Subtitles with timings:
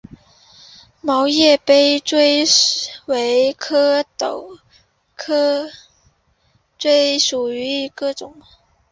[0.99, 2.43] 毛叶杯锥
[3.05, 4.57] 为壳斗
[5.15, 5.69] 科
[6.75, 8.41] 锥属下的一个种。